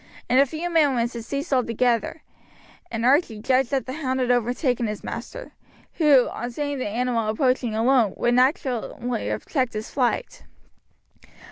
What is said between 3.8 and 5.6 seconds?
the hound had overtaken his master,